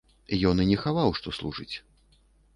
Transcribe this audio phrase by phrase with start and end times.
[0.51, 1.71] Ён і не хаваў, што служыць.